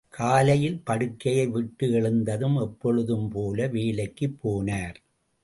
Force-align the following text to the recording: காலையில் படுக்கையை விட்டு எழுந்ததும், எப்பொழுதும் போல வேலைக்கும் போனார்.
காலையில் 0.09 0.81
படுக்கையை 0.83 1.47
விட்டு 1.47 1.91
எழுந்ததும், 1.91 2.57
எப்பொழுதும் 2.57 3.29
போல 3.29 3.67
வேலைக்கும் 3.67 4.37
போனார். 4.43 4.97